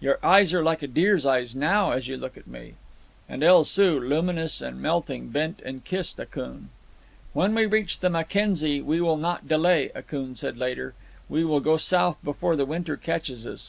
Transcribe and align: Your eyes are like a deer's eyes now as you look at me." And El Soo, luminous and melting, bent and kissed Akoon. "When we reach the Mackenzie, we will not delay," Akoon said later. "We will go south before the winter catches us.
Your 0.00 0.18
eyes 0.20 0.52
are 0.52 0.64
like 0.64 0.82
a 0.82 0.88
deer's 0.88 1.24
eyes 1.24 1.54
now 1.54 1.92
as 1.92 2.08
you 2.08 2.16
look 2.16 2.36
at 2.36 2.48
me." 2.48 2.74
And 3.28 3.40
El 3.44 3.62
Soo, 3.62 4.00
luminous 4.00 4.60
and 4.60 4.82
melting, 4.82 5.28
bent 5.28 5.60
and 5.64 5.84
kissed 5.84 6.18
Akoon. 6.18 6.70
"When 7.32 7.54
we 7.54 7.66
reach 7.66 8.00
the 8.00 8.10
Mackenzie, 8.10 8.82
we 8.82 9.00
will 9.00 9.16
not 9.16 9.46
delay," 9.46 9.92
Akoon 9.94 10.34
said 10.36 10.58
later. 10.58 10.94
"We 11.28 11.44
will 11.44 11.60
go 11.60 11.76
south 11.76 12.18
before 12.24 12.56
the 12.56 12.66
winter 12.66 12.96
catches 12.96 13.46
us. 13.46 13.64